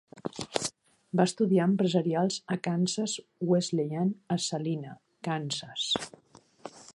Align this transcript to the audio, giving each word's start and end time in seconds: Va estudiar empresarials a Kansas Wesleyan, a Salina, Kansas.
Va 1.19 1.25
estudiar 1.29 1.67
empresarials 1.71 2.37
a 2.55 2.57
Kansas 2.69 3.13
Wesleyan, 3.51 4.11
a 4.37 4.39
Salina, 4.47 4.97
Kansas. 5.29 5.87